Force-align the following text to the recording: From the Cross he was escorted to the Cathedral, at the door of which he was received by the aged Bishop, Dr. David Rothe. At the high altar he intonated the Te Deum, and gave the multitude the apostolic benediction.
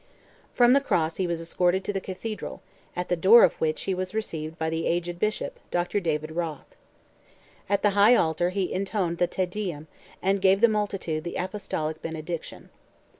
From 0.55 0.73
the 0.73 0.81
Cross 0.81 1.17
he 1.17 1.27
was 1.27 1.39
escorted 1.39 1.83
to 1.83 1.93
the 1.93 2.01
Cathedral, 2.01 2.63
at 2.95 3.07
the 3.07 3.15
door 3.15 3.43
of 3.43 3.53
which 3.61 3.83
he 3.83 3.93
was 3.93 4.15
received 4.15 4.57
by 4.57 4.67
the 4.67 4.87
aged 4.87 5.19
Bishop, 5.19 5.59
Dr. 5.69 5.99
David 5.99 6.31
Rothe. 6.31 6.73
At 7.69 7.83
the 7.83 7.91
high 7.91 8.15
altar 8.15 8.49
he 8.49 8.73
intonated 8.73 9.19
the 9.19 9.27
Te 9.27 9.45
Deum, 9.45 9.85
and 10.19 10.41
gave 10.41 10.59
the 10.59 10.67
multitude 10.67 11.23
the 11.23 11.35
apostolic 11.35 12.01
benediction. 12.01 12.71